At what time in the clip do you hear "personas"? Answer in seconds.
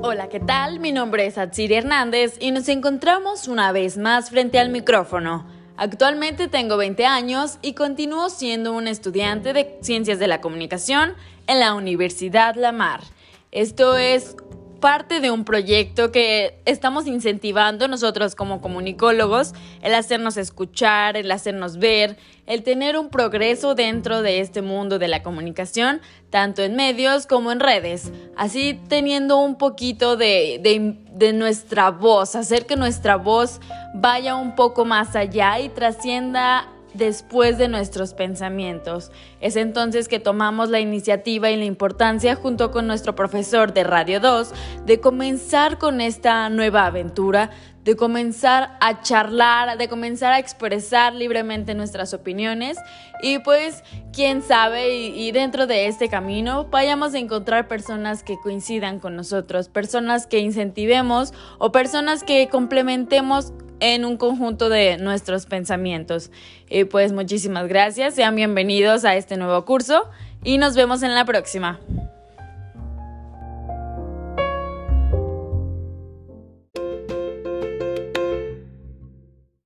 57.66-58.22, 59.68-60.26, 61.72-62.22